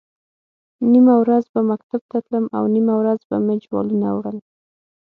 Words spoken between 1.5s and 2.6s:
به مکتب ته تلم